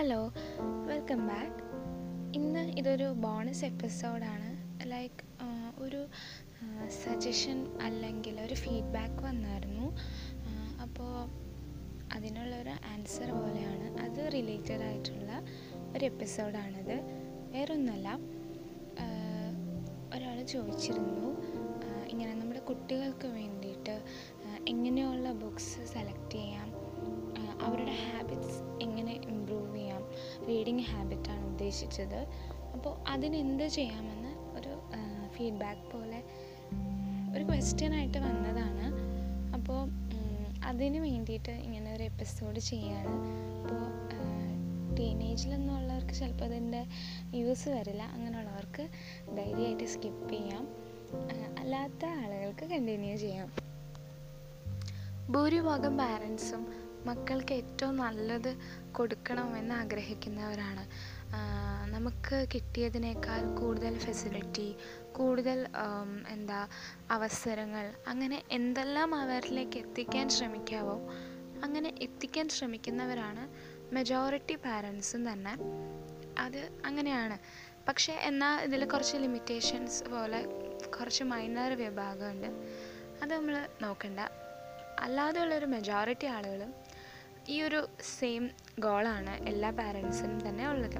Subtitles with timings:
[0.00, 0.32] Hello
[0.86, 1.64] welcome back
[2.38, 5.24] ഇന്ന് ഇതൊരു bonus എപ്പിസോഡാണ് ലൈക്ക്
[5.78, 6.06] ഒരു
[6.88, 9.96] സജഷൻ അല്ലെങ്കിൽ ഒരു ഫീഡ്ബാക്ക് വന്നായിരുന്നു.
[10.82, 11.28] അപ്പോൾ
[12.14, 14.00] അതിനുള്ളൊരു ആൻസർ പോലെയാണ്.
[14.00, 15.44] അത് റിലേറ്റഡ് ആയിട്ടുള്ള
[15.96, 17.00] ഒരു എപ്പിസോഡാണിത്
[17.52, 18.18] വേറൊന്നുമല്ല.
[20.14, 21.36] ഒരാൾ ചോദിച്ചിരുന്നു.
[22.08, 24.02] ഇങ്ങനെ നമ്മുടെ കുട്ടികൾക്ക് വേണ്ടിയിട്ട്
[24.68, 26.72] എങ്ങനെയുള്ള ബുക്സ് സെലക്ട് ചെയ്യാം?
[27.62, 29.89] അവരുടെ ഹാബിറ്റ്സ് എങ്ങനെ ഇമ്പ്രൂവ് ചെയ്യാം?
[30.48, 32.26] റീഡിങ് ഹാബിറ്റാണ് ഉദ്ദേശിച്ചത്.
[32.72, 34.80] അപ്പോൾ അതിനെന്ത് ചെയ്യാമെന്ന് ഒരു
[35.34, 36.22] ഫീഡ്ബാക്ക് പോലെ
[37.36, 38.86] ഒരു ക്വസ്റ്റ്യൻ ആയിട്ട് വന്നതാണ്.
[39.54, 39.88] അപ്പോൾ
[40.64, 43.10] അതിന് വേണ്ടിയിട്ട് ഇങ്ങനെ ഒരു എപ്പിസോഡ് ചെയ്യാണ്.
[43.62, 46.86] അപ്പോൾ ടീനേജിലൊന്നുമുള്ളവർക്ക് ചിലപ്പോൾ അതിന്റെ
[47.34, 48.02] യൂസ് വരില്ല.
[48.02, 48.88] അങ്ങനെയുള്ളവർക്ക്
[49.36, 50.68] ധൈര്യമായിട്ട് സ്കിപ്പ് ചെയ്യാം.
[51.58, 53.52] അല്ലാത്ത ആളുകൾക്ക് കണ്ടിന്യൂ ചെയ്യാം.
[55.32, 58.56] ഭൂരിഭാഗം പാരൻസും മക്കൾക്ക് ഏറ്റവും നല്ലത്
[58.92, 60.84] കൊടുക്കണമെന്ന് ആഗ്രഹിക്കുന്നവരാണ്.
[61.94, 64.76] നമുക്ക് കിട്ടിയതിനേക്കാൾ കൂടുതൽ ഫെസിലിറ്റി
[65.12, 65.66] കൂടുതൽ
[66.28, 66.68] എന്താ
[67.10, 70.96] അവസരങ്ങൾ അങ്ങനെ എന്തെല്ലാം അവരിലേക്ക് എത്തിക്കാൻ ശ്രമിക്കാവോ
[71.64, 73.42] അങ്ങനെ എത്തിക്കാൻ ശ്രമിക്കുന്നവരാണ്
[73.94, 75.54] മെജോറിറ്റി പാരൻസും തന്നെ.
[76.38, 77.38] അത് അങ്ങനെയാണ്.
[77.88, 80.40] പക്ഷേ എന്നാൽ ഇതിൽ കുറച്ച് ലിമിറ്റേഷൻസ് പോലെ
[80.98, 82.46] കുറച്ച് മൈനർ വിഭാഗമുണ്ട്.
[83.22, 84.20] അത് നമ്മൾ നോക്കണ്ട.
[85.00, 86.74] അല്ലാതെയുള്ളൊരു മെജോറിറ്റി ആളുകളും
[87.50, 87.80] ഈ ഒരു
[88.18, 88.44] സെയിം
[88.78, 90.98] ഗോളാണ് എല്ലാ പാരൻസിനും തന്നെ ഉള്ളത്.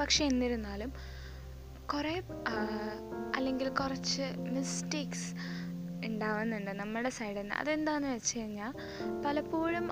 [0.00, 0.90] പക്ഷെ എന്നിരുന്നാലും
[1.92, 2.14] കുറേ
[3.34, 5.30] അല്ലെങ്കിൽ കുറച്ച് മിസ്റ്റേക്സ്
[6.06, 8.72] ഉണ്ടാവുന്നുണ്ട് നമ്മുടെ സൈഡിൽ നിന്ന് അതെന്താണെന്ന് വെച്ച് കഴിഞ്ഞാൽ
[9.24, 9.86] പലപ്പോഴും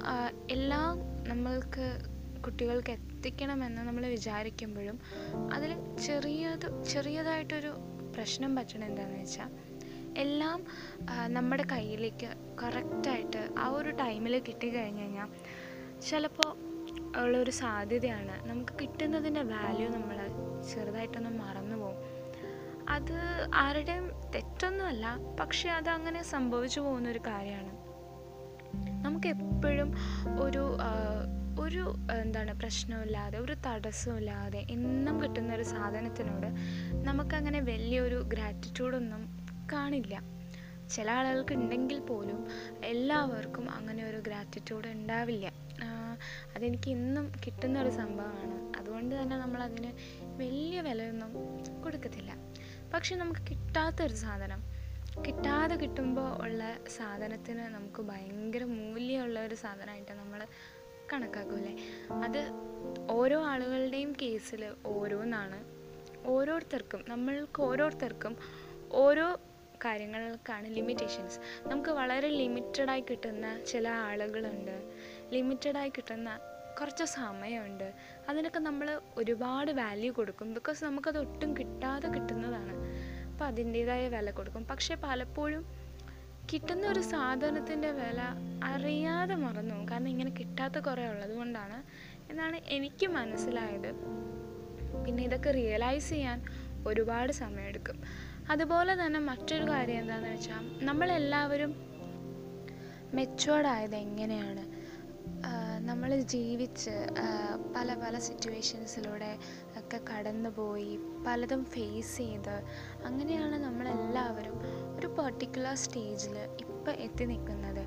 [0.50, 0.92] എല്ലാം
[1.28, 1.86] നമ്മൾക്ക്
[2.40, 4.98] കുട്ടികൾക്ക് എത്തിക്കണമെന്ന് നമ്മൾ വിചാരിക്കുമ്പോഴും
[5.52, 5.72] അതിൽ
[6.06, 7.72] ചെറിയത് ചെറിയതായിട്ടൊരു
[8.16, 9.50] പ്രശ്നം പറ്റണം എന്താണെന്ന് വെച്ചാൽ
[10.16, 10.64] എല്ലാം
[11.26, 15.28] നമ്മുടെ കയ്യിലേക്ക് കറക്റ്റായിട്ട് ആ ഒരു ടൈമിൽ കിട്ടിക്കഴിഞ്ഞ് കഴിഞ്ഞാൽ
[16.00, 16.56] ചിലപ്പോൾ
[17.22, 18.48] ഉള്ളൊരു സാധ്യതയാണ്.
[18.48, 20.16] നമുക്ക് കിട്ടുന്നതിന്റെ വാല്യൂ നമ്മൾ
[20.74, 21.96] ചെറുതായിട്ടൊന്ന് മറന്നു പോകും.
[22.88, 27.72] അത് ആരുടെയും തെറ്റൊന്നുമല്ല പക്ഷെ അത് അങ്ങനെ സംഭവിച്ചു പോകുന്നൊരു കാര്യമാണ്.
[29.04, 29.94] നമുക്ക് എപ്പോഴും
[30.40, 30.76] ഒരു
[31.60, 36.46] ഒരു എന്താണ് പ്രശ്നമില്ലാതെ ഒരു തടസ്സമില്ലാതെ എന്നും കിട്ടുന്ന ഒരു സാധനത്തിനോട്
[37.04, 39.35] നമുക്കങ്ങനെ വലിയൊരു ഗ്രാറ്റിറ്റ്യൂഡൊന്നും
[39.72, 40.22] കാണില്ല.
[40.90, 42.46] ചില ആളുകൾക്ക് ഉണ്ടെങ്കിൽ പോലും
[42.84, 45.52] എല്ലാവർക്കും അങ്ങനെ ഒരു ഗ്രാറ്റിറ്റ്യൂഡ് ഉണ്ടാവില്ല.
[46.56, 48.78] അതെനിക്ക് ഇന്നും കിട്ടുന്ന ഒരു സംഭവമാണ്.
[48.78, 49.92] അതുകൊണ്ട് തന്നെ നമ്മൾ അതിന്
[50.38, 51.32] വലിയ വിലയൊന്നും
[51.82, 52.32] കൊടുക്കത്തില്ല.
[52.94, 54.62] പക്ഷെ നമുക്ക് കിട്ടാത്തൊരു സാധനം
[55.26, 60.46] കിട്ടാതെ കിട്ടുമ്പോൾ ഉള്ള സാധനത്തിന് നമുക്ക് ഭയങ്കര മൂല്യമുള്ള ഒരു സാധനമായിട്ട് നമ്മൾ
[61.12, 61.76] കണക്കാക്കൂലേ
[62.24, 62.50] അത്
[63.10, 65.58] ഓരോ ആളുകളുടെയും കേസിൽ ഓരോന്നാണ്.
[66.26, 68.36] ഓരോരുത്തർക്കും നമ്മൾക്ക് ഓരോരുത്തർക്കും
[68.92, 69.40] ഓരോ
[69.84, 74.92] കാര്യങ്ങൾക്കാണ് ലിമിറ്റേഷൻസ് നമുക്ക് വളരെ ലിമിറ്റഡായി കിട്ടുന്ന ചില ആളുകളുണ്ട്.
[75.32, 76.40] ലിമിറ്റഡായി കിട്ടുന്ന
[76.80, 77.92] കുറച്ച് സമയമുണ്ട്.
[78.28, 80.54] അതിനൊക്കെ നമ്മൾ ഒരുപാട് വാല്യൂ കൊടുക്കും.
[80.54, 82.74] ബിക്കോസ് നമുക്കത് ഒട്ടും കിട്ടാതെ കിട്ടുന്നതാണ്.
[83.32, 84.64] അപ്പോൾ അതിന്റേതായ വില കൊടുക്കും.
[84.64, 85.86] പക്ഷേ പലപ്പോഴും
[86.52, 88.22] കിട്ടുന്ന ഒരു സാധനത്തിന്റെ വില
[88.64, 91.82] അറിയാതെ മറന്നു കാരണം ഇങ്ങനെ കിട്ടാത്ത കുറേ ഉള്ളത് കൊണ്ടാണ്
[92.30, 93.92] എന്നാണ് എനിക്ക് മനസ്സിലായത്.
[95.04, 96.44] പിന്നെ ഇതൊക്കെ റിയലൈസ് ചെയ്യാൻ
[96.86, 98.02] ഒരുപാട് സമയമെടുക്കും.
[98.50, 101.72] അതുപോലെ തന്നെ മറ്റൊരു കാര്യം എന്താണെന്ന് വെച്ചാൽ നമ്മളെല്ലാവരും
[103.14, 104.64] മെച്ചുവേർഡ് ആയത് എങ്ങനെയാണ്
[105.80, 106.94] നമ്മൾ ജീവിച്ച്
[107.76, 109.38] പല പല സിറ്റുവേഷൻസിലൂടെ
[109.76, 112.56] ഒക്കെ കടന്നുപോയി പലതും ഫേസ് ചെയ്ത്
[113.04, 114.56] അങ്ങനെയാണ് നമ്മളെല്ലാവരും
[114.96, 117.82] ഒരു പെർട്ടിക്കുലർ സ്റ്റേജിൽ ഇപ്പം എത്തി നിൽക്കുന്നത്.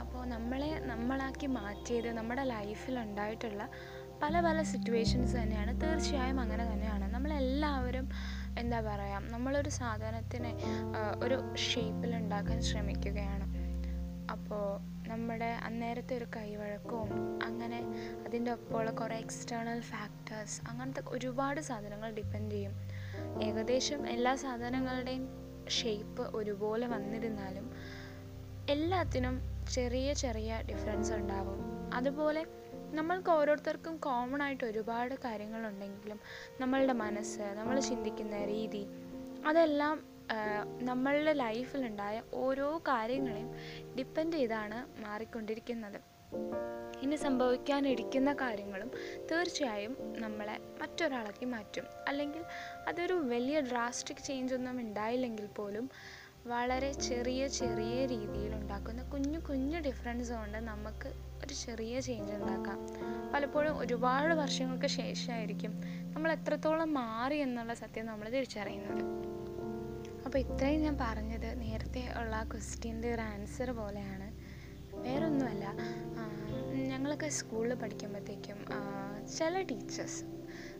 [0.00, 3.68] അപ്പോൾ നമ്മളെ നമ്മളാക്കി മാറ്റിയത് നമ്മുടെ ലൈഫിൽ ഉണ്ടായിട്ടുള്ള
[4.22, 5.80] പല പല സിറ്റുവേഷൻസ് തന്നെയാണ്.
[5.80, 7.14] തീർച്ചയായും അങ്ങനെ തന്നെയാണ്.
[7.14, 8.08] നമ്മളെല്ലാവരും
[8.58, 10.52] എന്താ പറയുക നമ്മളൊരു സാധനത്തിനെ
[11.24, 13.46] ഒരു ഷേപ്പിൽ ഉണ്ടാക്കാൻ ശ്രമിക്കുകയാണ്.
[14.34, 14.64] അപ്പോൾ
[15.08, 17.10] നമ്മുടെ അന്നേരത്തെ ഒരു കൈവഴക്കവും
[17.42, 17.80] അങ്ങനെ
[18.26, 22.74] അതിന്റെ ഒപ്പമുള്ള കുറേ എക്സ്റ്റേണൽ ഫാക്ടേഴ്സ് അങ്ങനത്തെ ഒരുപാട് സാധനങ്ങൾ ഡിപ്പെൻഡ് ചെയ്യും.
[23.42, 25.26] ഏകദേശം എല്ലാ സാധനങ്ങളുടെയും
[25.78, 27.68] ഷേപ്പ് ഒരുപോലെ വന്നിരുന്നാലും
[28.68, 29.36] എല്ലാത്തിനും
[29.74, 31.58] ചെറിയ ചെറിയ ഡിഫറൻസ് ഉണ്ടാവും.
[31.94, 32.42] അതുപോലെ
[32.92, 36.20] നമ്മൾക്ക് ഓരോരുത്തർക്കും കോമൺ ആയിട്ട് ഒരുപാട് കാര്യങ്ങളുണ്ടെങ്കിലും
[36.60, 38.86] നമ്മളുടെ മനസ്സ് നമ്മൾ ചിന്തിക്കുന്ന രീതി
[39.46, 40.16] അതെല്ലാം
[40.80, 43.50] നമ്മളുടെ ലൈഫിലുണ്ടായ ഓരോ കാര്യങ്ങളെയും
[43.96, 46.00] ഡിപ്പെൻഡ് ചെയ്താണ് മാറിക്കൊണ്ടിരിക്കുന്നത്.
[47.02, 48.90] ഇനി സംഭവിക്കാനിരിക്കുന്ന കാര്യങ്ങളും
[49.30, 51.84] തീർച്ചയായും നമ്മളെ മറ്റൊരാളാക്കി മാറ്റും.
[52.08, 52.44] അല്ലെങ്കിൽ
[52.88, 55.90] അതൊരു വലിയ ഡ്രാസ്റ്റിക് ചേഞ്ച് ഒന്നും ഉണ്ടായില്ലെങ്കിൽ പോലും
[56.46, 61.08] വളരെ ചെറിയ ചെറിയ രീതിയിൽ ഉണ്ടാക്കുന്ന കുഞ്ഞു കുഞ്ഞു ഡിഫറൻസ് കൊണ്ട് നമുക്ക്
[61.44, 62.78] ഒരു ചെറിയ ചേഞ്ച് ഉണ്ടാക്കാം.
[63.34, 65.72] പലപ്പോഴും ഒരുപാട് വർഷങ്ങൾക്ക് ശേഷമായിരിക്കും
[66.14, 69.02] നമ്മൾ എത്രത്തോളം മാറി എന്നുള്ള സത്യം നമ്മൾ തിരിച്ചറിയുന്നത്.
[70.26, 74.28] അപ്പോൾ ഇത്രയും ഞാൻ പറഞ്ഞത് നേരത്തെ ഉള്ള ക്വസ്റ്റ്യന്റെ ഒരു ആൻസർ പോലെയാണ്.
[74.94, 75.64] വേറൊന്നുമല്ല
[76.88, 78.58] ഞങ്ങളൊക്കെ സ്കൂളിൽ പഠിക്കുമ്പോഴത്തേക്കും
[79.36, 80.24] ചില ടീച്ചേഴ്സ്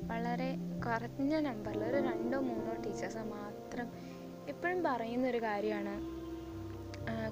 [0.02, 4.05] വളരെ കുറഞ്ഞ നമ്പറിൽ ഒരു രണ്ടോ മൂന്നോ ടീച്ചേഴ്സ് മാത്രം
[4.48, 5.94] എപ്പോഴും പറയുന്നൊരു കാര്യമാണ്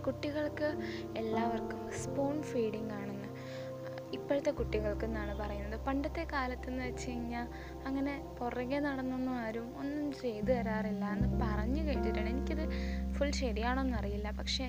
[0.04, 0.68] കുട്ടികൾക്ക്
[1.16, 3.28] എല്ലാവർക്കും സ്പൂൺ ഫീഡിംഗ് ആണെന്ന്.
[4.12, 5.80] ഇപ്പോഴത്തെ കുട്ടികൾക്ക് എന്നാണ് പറയുന്നത്?
[5.86, 7.46] പണ്ടത്തെ കാലത്തെന്ന് വെച്ച് കഴിഞ്ഞാൽ
[7.86, 12.30] അങ്ങനെ പുറകെ നടന്നൊന്നും ആരും ഒന്നും ചെയ്തു തരാറില്ല എന്ന് പറഞ്ഞു കേട്ടിട്ടുണ്ട്.
[12.30, 12.64] എനിക്കിത്
[13.14, 14.66] ഫുൾ ശരിയാണോന്നറിയില്ല പക്ഷേ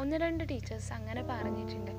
[0.00, 1.92] ഒന്ന് രണ്ട് ടീച്ചേഴ്സ് അങ്ങനെ പറഞ്ഞിട്ടുണ്ട്.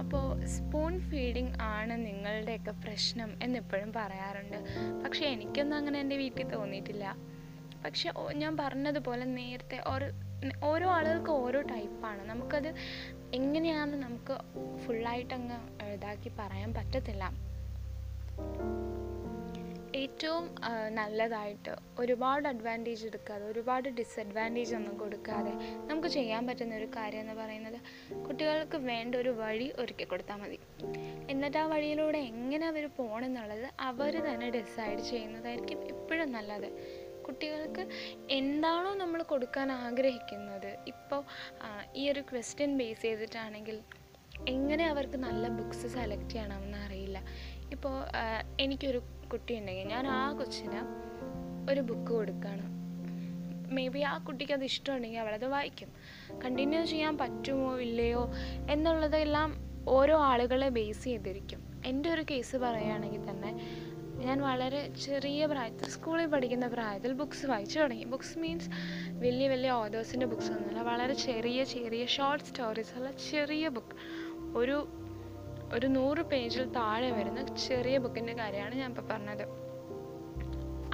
[0.00, 4.58] അപ്പോൾ സ്പൂൺ ഫീഡിങ് ആണ് നിങ്ങളുടെയൊക്കെ പ്രശ്നം എന്നിപ്പോഴും പറയാറുണ്ട്.
[5.04, 7.16] പക്ഷേ എനിക്കൊന്നും അങ്ങനെ എന്റെ വീട്ടിൽ തോന്നിയിട്ടില്ല.
[7.84, 10.06] പക്ഷെ ഞാൻ പറഞ്ഞതുപോലെ നേരത്തെ ഓരോ
[10.64, 12.28] ഓരോ ആളുകൾക്ക് ഓരോ ടൈപ്പാണ്.
[12.28, 12.74] നമുക്കത്
[13.34, 14.34] എങ്ങനെയാണെന്ന് നമുക്ക്
[14.78, 17.24] ഫുള്ളായിട്ടങ്ങ് ഇതാക്കി പറയാൻ പറ്റത്തില്ല.
[19.96, 20.54] ഏറ്റവും
[20.88, 25.52] നല്ലതായിട്ട് ഒരുപാട് അഡ്വാന്റേജ് എടുക്കാതെ ഒരുപാട് ഡിസഡ്വാന്റേജ് ഒന്നും കൊടുക്കാതെ
[25.86, 27.78] നമുക്ക് ചെയ്യാൻ പറ്റുന്ന ഒരു കാര്യം എന്ന് പറയുന്നത്
[28.16, 30.58] കുട്ടികൾക്ക് വേണ്ട ഒരു വഴി ഒരുക്കി കൊടുത്താൽ മതി.
[31.30, 36.68] എന്നിട്ട് ആ വഴിയിലൂടെ എങ്ങനെ അവർ പോകണമെന്നുള്ളത് അവർ തന്നെ ഡിസൈഡ് ചെയ്യുന്നതായിരിക്കും എപ്പോഴും നല്ലത്.
[37.26, 37.84] കുട്ടികൾക്ക്
[38.38, 40.70] എന്താണോ നമ്മൾ കൊടുക്കാൻ ആഗ്രഹിക്കുന്നത്.
[40.92, 41.22] ഇപ്പോൾ
[42.00, 43.78] ഈ ഒരു ക്വസ്റ്റ്യൻ ബേസ് ചെയ്തിട്ടാണെങ്കിൽ
[44.54, 47.18] എങ്ങനെ അവർക്ക് നല്ല ബുക്സ് സെലക്ട് ചെയ്യണമെന്ന് അറിയില്ല.
[47.74, 47.94] ഇപ്പോൾ
[48.64, 49.00] എനിക്കൊരു
[49.32, 50.80] കുട്ടി ഉണ്ടെങ്കിൽ ഞാൻ ആ കൊച്ചിന്
[51.70, 52.66] ഒരു ബുക്ക് കൊടുക്കുകയാണ്
[53.76, 55.90] മേ ബി ആ കുട്ടിക്ക് അത് ഇഷ്ടമുണ്ടെങ്കിൽ അവളത് വായിക്കും.
[56.42, 58.22] കണ്ടിന്യൂ ചെയ്യാൻ പറ്റുമോ ഇല്ലയോ
[58.74, 59.50] എന്നുള്ളതെല്ലാം
[59.96, 61.60] ഓരോ ആളുകളെ ബേസ് ചെയ്തിരിക്കും.
[61.90, 63.50] എന്റെ ഒരു കേസ് പറയുകയാണെങ്കിൽ തന്നെ
[64.16, 68.04] ഞാൻ വളരെ ചെറിയ പ്രായത്തിൽ സ്കൂളിൽ പഠിക്കുന്ന പ്രായത്തിൽ ബുക്സ് വായിച്ചു തുടങ്ങി.
[68.04, 68.70] ബുക്സ് മീൻസ്
[69.12, 73.96] വലിയ വലിയ ഓതേഴ്സിന്റെ ബുക്സ് ഒന്നുമില്ല വളരെ ചെറിയ ചെറിയ ഷോർട്ട് സ്റ്റോറീസ് ഉള്ള ചെറിയ ബുക്ക്
[74.56, 74.88] ഒരു
[75.72, 79.46] ഒരു നൂറ് പേജിൽ താഴെ വരുന്ന ചെറിയ ബുക്കിന്റെ കാര്യമാണ് ഞാൻ ഇപ്പോൾ പറഞ്ഞത്.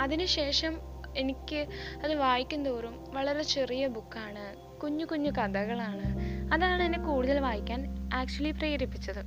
[0.01, 0.79] അതിനുശേഷം
[1.17, 1.67] എനിക്ക്
[2.05, 6.07] അത് വായിക്കും തോറും വളരെ ചെറിയ ബുക്കാണ് കുഞ്ഞു കുഞ്ഞു കഥകളാണ്.
[6.55, 9.25] അതാണ് എന്നെ കൂടുതൽ വായിക്കാൻ ആക്ച്വലി പ്രേരിപ്പിച്ചത്.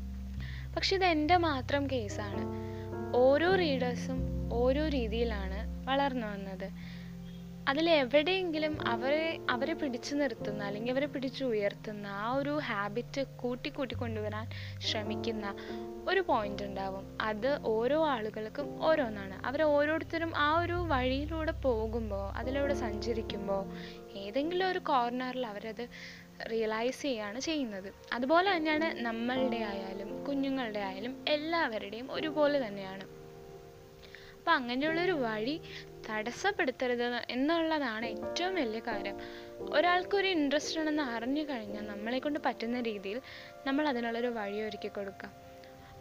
[0.75, 2.65] പക്ഷെ ഇത് എന്റെ മാത്രം കേസാണ്
[3.15, 4.19] ഓരോ റീഡേഴ്സും
[4.53, 6.67] ഓരോ രീതിയിലാണ് വളർന്നു വന്നത്.
[7.67, 13.95] അതിൽ എവിടെയെങ്കിലും അവരെ അവരെ പിടിച്ചു നിർത്തുന്ന അല്ലെങ്കിൽ അവരെ പിടിച്ചു ഉയർത്തുന്ന ആ ഒരു ഹാബിറ്റ് കൂട്ടി കൂട്ടി
[13.95, 15.55] കൊണ്ടുവരാൻ ശ്രമിക്കുന്ന
[16.09, 17.17] ഒരു പോയിന്റ് ഉണ്ടാവും.
[17.21, 19.45] അത് ഓരോ ആളുകൾക്കും ഓരോന്നാണ്.
[19.45, 23.63] അവർ ഓരോരുത്തരും ആ ഒരു വഴിയിലൂടെ പോകുമ്പോൾ അതിലൂടെ സഞ്ചരിക്കുമ്പോൾ
[24.17, 25.85] ഏതെങ്കിലും ഒരു കോർണറിൽ അവരത്
[26.51, 27.93] റിയലൈസ് ചെയ്യുകയാണ് ചെയ്യുന്നത്.
[28.13, 33.03] അതുപോലെ തന്നെയാണ് നമ്മളുടെ ആയാലും കുഞ്ഞുങ്ങളുടെ ആയാലും എല്ലാവരുടെയും ഒരുപോലെ തന്നെയാണ്.
[34.37, 35.61] അപ്പം അങ്ങനെയുള്ളൊരു വഴി
[36.09, 39.17] തടസ്സപ്പെടുത്തരുത് എന്നുള്ളതാണ് ഏറ്റവും വലിയ കാര്യം.
[39.69, 43.21] ഒരാൾക്കൊരു ഇൻട്രസ്റ്റ് ഉണ്ടെന്ന് അറിഞ്ഞു കഴിഞ്ഞാൽ നമ്മളെ കൊണ്ട് പറ്റുന്ന രീതിയിൽ
[43.67, 45.31] നമ്മൾ അതിനുള്ളൊരു വഴി ഒരുക്കി കൊടുക്കുക.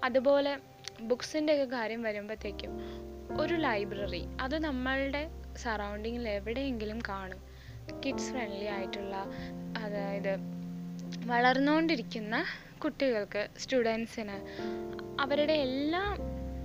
[0.04, 0.58] അതുപോലെ
[1.00, 2.70] ബുക്സിന്റെ ഒക്കെ കാര്യം വരുമ്പോഴത്തേക്കും
[3.40, 7.54] ഒരു ലൈബ്രറി അത് നമ്മളുടെ സറൗണ്ടിങ്ങിൽ എവിടെയെങ്കിലും കാണും.
[8.06, 9.16] കിഡ്സ് ഫ്രണ്ട്ലി ആയിട്ടുള്ള
[9.84, 10.34] അതായത്
[11.26, 12.44] വളർന്നുകൊണ്ടിരിക്കുന്ന
[12.82, 14.36] കുട്ടികൾക്ക് സ്റ്റുഡൻസിന്
[15.20, 16.02] അവരുടെ എല്ലാ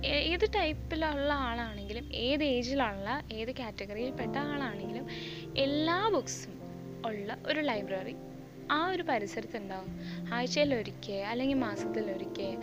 [0.04, 5.06] ഏത് ടൈപ്പിലുള്ള ആളാണെങ്കിലും ഏത് ഏജിലുള്ള ഏത് കാറ്റഗറിയിൽപ്പെട്ട ആളാണെങ്കിലും
[5.56, 6.54] എല്ലാ ബുക്സും
[7.06, 8.14] ഉള്ള ഒരു ലൈബ്രറി.
[8.70, 9.90] ആ ഒരു പരിസരത്തുണ്ടാവും.
[10.34, 12.56] ആഴ്ചയിൽ ഒരിക്കൽ അല്ലെങ്കിൽ മാസത്തിൽ ഒരിക്കൽ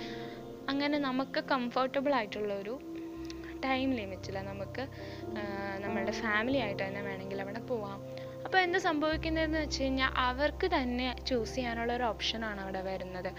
[0.70, 2.80] അങ്ങനെ നമുക്ക് കംഫർട്ടബിൾ ആയിട്ടുള്ള ഒരു
[3.66, 4.84] ടൈം ലിമിറ്റിൽ നമുക്ക്
[5.80, 8.00] നമ്മളുടെ ഫാമിലി ആയിട്ട് തന്നെ വേണമെങ്കിൽ അവിടെ പോവാം.
[8.48, 13.32] അപ്പോൾ എന്താ സംഭവിക്കുന്നതെന്ന് വെച്ച് കഴിഞ്ഞാൽ അവർക്ക് തന്നെ ചൂസ് ചെയ്യാനുള്ള ഒരു ഓപ്ഷനാണ് അവിടെ വരുന്നത്.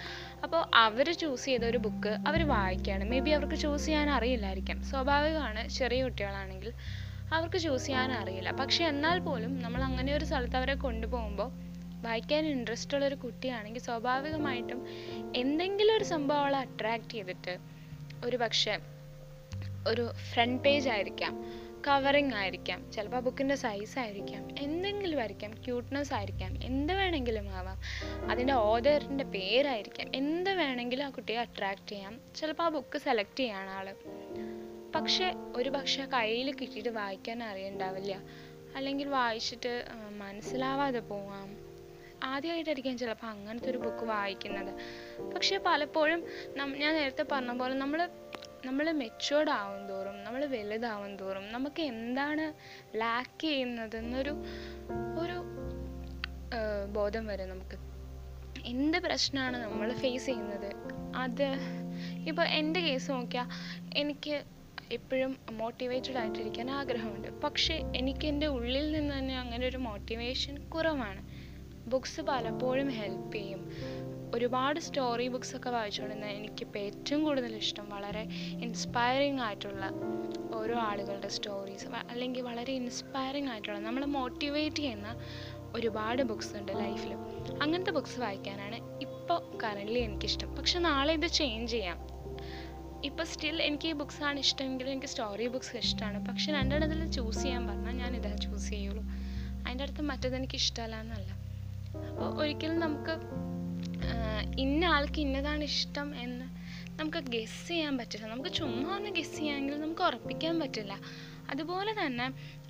[0.44, 4.78] അപ്പോൾ അവർ ചൂസ് ചെയ്ത ഒരു ബുക്ക് അവർ വായിക്കുകയാണ് മേ ബി അവർക്ക് ചൂസ് ചെയ്യാൻ അറിയില്ലായിരിക്കാം.
[4.90, 6.70] സ്വാഭാവികമാണ് ചെറിയ കുട്ടികളാണെങ്കിൽ
[7.36, 8.50] അവർക്ക് ചൂസ് ചെയ്യാൻ അറിയില്ല.
[8.60, 11.48] പക്ഷെ എന്നാൽ പോലും നമ്മൾ അങ്ങനെ ഒരു സ്ഥലത്ത് അവരെ കൊണ്ടുപോകുമ്പോൾ
[12.06, 14.80] വായിക്കാൻ ഇൻട്രസ്റ്റ് ഉള്ള ഒരു കുട്ടിയാണെങ്കിൽ സ്വാഭാവികമായിട്ടും
[15.42, 17.54] എന്തെങ്കിലും ഒരു സംഭവം അവളെ അട്രാക്റ്റ് ചെയ്തിട്ട്
[18.26, 18.76] ഒരു പക്ഷേ
[19.90, 21.34] ഒരു ഫ്രണ്ട് പേജ് ആയിരിക്കാം.
[21.86, 22.92] കവറിങ് ആയിരിക്കാം.
[22.92, 24.48] ചിലപ്പോൾ ബുക്കിന്റെ സൈസ് ആയിരിക്കാം.
[24.58, 25.52] എന്തെങ്കിലും ആയിരിക്കാം.
[25.64, 26.64] ക്യൂട്ട്നെസ് ആയിരിക്കാം.
[26.64, 27.80] എന്ത് വേണമെങ്കിലും ആവാം.
[28.30, 30.10] അതിന്റെ ഓതറിന്റെ പേരായിരിക്കാം.
[30.14, 32.20] എന്ത് വേണമെങ്കിലും ആ കുട്ടിയെ അട്രാക്റ്റ് ചെയ്യാം.
[32.36, 33.94] ചിലപ്പോൾ ആ ബുക്ക് സെലക്ട് ചെയ്യാണ് ആൾ
[34.94, 38.20] പക്ഷേ ഒരു പക്ഷേ കയ്യിൽ കിട്ടിയിട്ട് വായിക്കാൻ അറിയണ്ടാവില്ല.
[38.76, 39.84] അല്ലെങ്കിൽ വായിച്ചിട്ട്
[40.16, 41.68] മനസ്സിലാവാതെ പോവാം.
[42.24, 44.74] ആദ്യമായിട്ടായിരിക്കാം ചിലപ്പോൾ അങ്ങനത്തെ ഒരു ബുക്ക് വായിക്കുന്നത്.
[45.34, 46.24] പക്ഷേ പലപ്പോഴും
[46.56, 48.08] ഞാൻ നേരത്തെ പറഞ്ഞ പോലെ നമ്മൾ
[48.66, 52.54] നമ്മൾ മെച്ചുവേർഡ് ആവും തോറും നമ്മൾ വലുതാവും തോറും നമുക്ക് എന്താണ്
[52.96, 54.30] ലാക്ക് ചെയ്യുന്നതെന്നൊരു
[55.20, 55.44] ഒരു
[56.92, 57.76] ബോധം വരെ നമുക്ക്.
[58.64, 60.70] എന്ത് പ്രശ്നമാണ് നമ്മൾ ഫേസ് ചെയ്യുന്നത്?
[61.16, 61.56] അത്
[62.28, 63.48] ഇപ്പോൾ എന്റെ കേസ് നോക്കിയാൽ
[63.96, 64.42] എനിക്ക്
[64.92, 67.40] എപ്പോഴും മോട്ടിവേറ്റഡ് ആയിട്ടിരിക്കാൻ ആഗ്രഹമുണ്ട്.
[67.40, 71.22] പക്ഷേ എനിക്ക് എന്റെ ഉള്ളിൽ നിന്ന് തന്നെ അങ്ങനെ ഒരു മോട്ടിവേഷൻ കുറവാണ്.
[71.90, 73.70] ബുക്സ് പലപ്പോഴും ഹെൽപ്പ് ചെയ്യും.
[74.34, 78.22] ഒരുപാട് സ്റ്റോറി ബുക്സ് ഒക്കെ വായിച്ചുകൊണ്ടിരുന്ന എനിക്കിപ്പോൾ ഏറ്റവും കൂടുതൽ ഇഷ്ടം വളരെ
[78.62, 79.90] ഇൻസ്പയറിങ് ആയിട്ടുള്ള
[80.54, 85.16] ഓരോ ആളുകളുടെ സ്റ്റോറീസ് അല്ലെങ്കിൽ വളരെ ഇൻസ്പയറിങ് ആയിട്ടുള്ള നമ്മളെ മോട്ടിവേറ്റ് ചെയ്യുന്ന
[85.74, 87.12] ഒരുപാട് ബുക്സ് ഉണ്ട് ലൈഫിൽ
[87.62, 90.56] അങ്ങനത്തെ ബുക്സ് വായിക്കാനാണ് ഇപ്പോൾ കറന്റ്ലി എനിക്കിഷ്ടം.
[90.56, 91.98] പക്ഷെ നാളെ ഇത് ചേഞ്ച് ചെയ്യാം.
[93.04, 96.26] ഇപ്പോൾ സ്റ്റിൽ എനിക്ക് ഈ ബുക്സാണ് ഇഷ്ടമെങ്കിൽ എനിക്ക് സ്റ്റോറി ബുക്സ് ഇഷ്ടമാണ്.
[96.26, 99.04] പക്ഷെ രണ്ടെണ്ണത്തിൽ ചൂസ് ചെയ്യാൻ പറഞ്ഞാൽ ഞാൻ ഇതാ ചൂസ് ചെയ്യുള്ളൂ.
[99.66, 101.30] അതിന്റെ അടുത്ത് മറ്റേത് എനിക്ക് ഇഷ്ടമല്ല എന്നല്ല.
[102.08, 103.38] അപ്പോൾ ഒരിക്കലും നമുക്ക്
[104.64, 106.46] ഇന്ന ആൾക്ക് ഇന്നതാണ് ഇഷ്ടം എന്ന്
[106.98, 108.26] നമുക്ക് ഗെസ് ചെയ്യാൻ പറ്റില്ല.
[108.26, 110.94] നമുക്ക് ചുമ്മാ ഒന്ന് ഗസ് ചെയ്യാമെങ്കിൽ നമുക്ക് ഉറപ്പിക്കാൻ പറ്റില്ല.
[111.50, 112.26] അതുപോലെ തന്നെ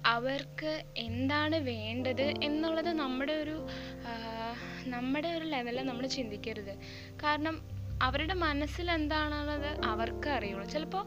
[0.07, 3.57] അവർക്ക് എന്താണ് വേണ്ടത് എന്നുള്ളത് നമ്മുടെ ഒരു
[4.95, 6.75] നമ്മുടെ ഒരു ലെവലിൽ നമ്മൾ ചിന്തിക്കരുത്.
[7.25, 7.57] കാരണം
[8.03, 10.67] അവരുടെ മനസ്സിൽ എന്താണെന്നത് അവർക്ക് അറിയുള്ളൂ.
[10.75, 11.05] ചിലപ്പോൾ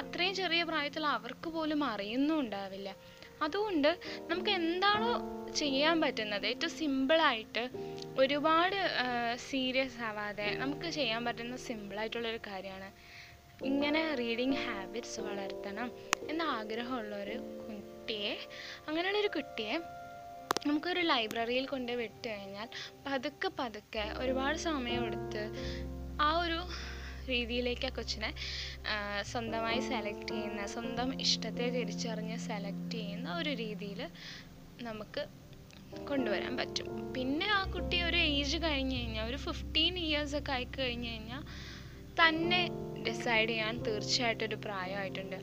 [0.00, 2.90] അത്രയും ചെറിയ പ്രായത്തിൽ അവർക്ക് പോലും അറിയുന്നുണ്ടാവില്ല.
[3.42, 3.90] അതുകൊണ്ട്
[4.30, 5.12] നമുക്ക് എന്താണോ
[5.54, 7.62] ചെയ്യാൻ പറ്റുന്നത് ഏറ്റവും സിമ്പിളായിട്ട്
[8.18, 8.76] ഒരുപാട്
[9.48, 12.88] സീരിയസ് ആവാതെ നമുക്ക് ചെയ്യാൻ പറ്റുന്ന സിമ്പിളായിട്ടുള്ളൊരു കാര്യമാണ്.
[13.64, 15.88] ഇങ്ങനെ റീഡിങ് ഹാബിറ്റ്സ് വളർത്തണം
[16.28, 18.32] എന്ന ആഗ്രഹമുള്ളൊരു കുട്ടിയെ
[18.88, 19.74] അങ്ങനെയുള്ളൊരു കുട്ടിയെ
[20.66, 22.68] നമുക്കൊരു ലൈബ്രറിയിൽ കൊണ്ട് വിട്ട് കഴിഞ്ഞാൽ
[23.06, 25.42] പതുക്കെ പതുക്കെ ഒരുപാട് സമയം എടുത്ത്
[26.20, 26.58] ആ ഒരു
[27.28, 28.30] രീതിയിലേക്ക് ആ കൊച്ചിനെ
[29.32, 34.00] സ്വന്തമായി സെലക്ട് ചെയ്യുന്ന സ്വന്തം ഇഷ്ടത്തെ തിരിച്ചറിഞ്ഞ് സെലക്ട് ചെയ്യുന്ന ഒരു രീതിയിൽ
[34.82, 35.22] നമുക്ക്
[36.08, 36.86] കൊണ്ടുവരാൻ പറ്റും.
[37.14, 41.42] പിന്നെ ആ കുട്ടി ഒരു ഏജ് കഴിഞ്ഞ് കഴിഞ്ഞാൽ ഒരു ഫിഫ്റ്റീൻ ഇയേഴ്സ് ഒക്കെ ആയി കഴിഞ്ഞ് കഴിഞ്ഞാൽ
[42.20, 42.62] തന്നെ
[43.08, 45.38] ഡിസൈഡ് ചെയ്യാൻ തീർച്ചയായിട്ടും ഒരു പ്രായമായിട്ടുണ്ട്.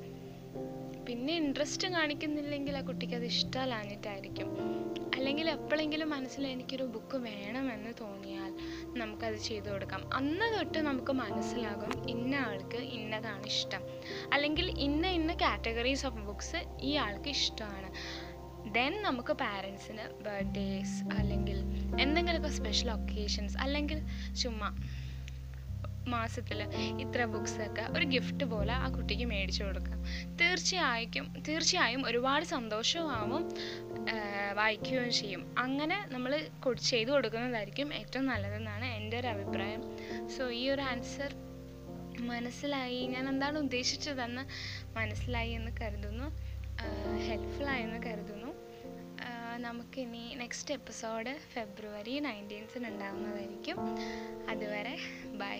[1.10, 4.50] പിന്നെ ഇൻട്രസ്റ്റ് കാണിക്കുന്നില്ലെങ്കിൽ ആ കുട്ടിക്ക് അത് ഇഷ്ടമല്ലാഞ്ഞിട്ടായിരിക്കും
[5.16, 8.52] അല്ലെങ്കിൽ എപ്പോഴെങ്കിലും മനസ്സിൽ എനിക്കൊരു ബുക്ക് വേണമെന്ന് തോന്നിയാൽ
[8.98, 10.14] നമുക്കത് ചെയ്തു കൊടുക്കാം.
[10.14, 13.84] അന്ന് തൊട്ട് നമുക്ക് മനസ്സിലാകും ഇന്ന ആൾക്ക് ഇന്നതാണ് ഇഷ്ടം.
[14.34, 17.92] അല്ലെങ്കിൽ ഇന്ന ഇന്ന കാറ്റഗറീസ് ഓഫ് ബുക്സ് ഈ ആൾക്ക് ഇഷ്ടമാണ്.
[18.72, 21.60] ദെൻ നമുക്ക് പാരൻസിന് ബർത്ത്ഡേസ് അല്ലെങ്കിൽ
[22.02, 24.02] എന്തെങ്കിലുമൊക്കെ സ്പെഷ്യൽ ഒക്കേഷൻസ് അല്ലെങ്കിൽ
[24.44, 24.78] ചുമ്മാ
[26.10, 26.60] മാസത്തിൽ
[27.02, 30.00] ഇത്ര ബുക്സൊക്കെ ഒരു ഗിഫ്റ്റ് പോലെ ആ കുട്ടിക്ക് മേടിച്ചു കൊടുക്കാം
[30.36, 33.44] തീർച്ചയായും തീർച്ചയായും ഒരുപാട് സന്തോഷമാവും
[34.54, 35.42] വായിക്കുകയും ചെയ്യും.
[35.58, 36.32] അങ്ങനെ നമ്മൾ
[36.92, 39.84] ചെയ്തു കൊടുക്കുന്നതായിരിക്കും ഏറ്റവും നല്ലതെന്നാണ് എന്റെ ഒരു അഭിപ്രായം.
[40.38, 41.32] സോ ഈ ഒരു ആൻസർ
[42.28, 43.02] മനസ്സിലായി.
[43.08, 44.44] ഞാൻ എന്താണ് ഉദ്ദേശിച്ചതെന്ന്
[44.98, 46.28] മനസ്സിലായി എന്ന് കരുതുന്നു.
[47.28, 48.52] ഹെൽപ്ഫുള്ളായി എന്ന് കരുതുന്നു.
[49.58, 53.78] നമുക്കിനി നെക്സ്റ്റ് എപ്പിസോഡ് ഫെബ്രുവരി നയന്റീൻത്തിന് ഉണ്ടാകുന്നതായിരിക്കും
[54.50, 54.96] അതുവരെ
[55.42, 55.60] ബൈ